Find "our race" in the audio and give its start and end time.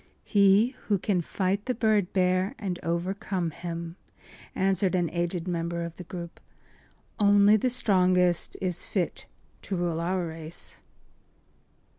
10.01-10.81